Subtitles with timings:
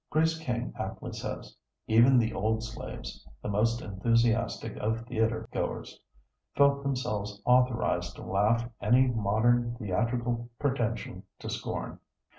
[0.09, 1.55] Grace King aptly says
[1.85, 5.99] "even the old slaves, the most enthusiastic of theatre goers,
[6.55, 11.99] felt themselves authorized to laugh any modern theatrical pretension to scorn."